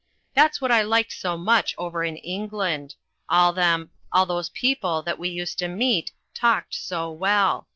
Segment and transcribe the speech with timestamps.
[0.33, 2.95] That's what I liked so much over in England.
[3.29, 7.67] All them all those people that we used to meet talked so well.